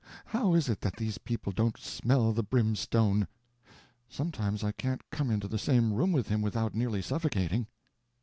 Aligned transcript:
How 0.25 0.55
is 0.55 0.67
it 0.67 0.81
that 0.81 0.95
these 0.95 1.19
people 1.19 1.51
don't 1.51 1.77
smell 1.77 2.31
the 2.33 2.41
brimstone? 2.41 3.27
Sometimes 4.09 4.63
I 4.63 4.71
can't 4.71 5.07
come 5.11 5.29
into 5.29 5.47
the 5.47 5.59
same 5.59 5.93
room 5.93 6.11
with 6.11 6.27
him 6.27 6.41
without 6.41 6.73
nearly 6.73 7.03
suffocating." 7.03 7.67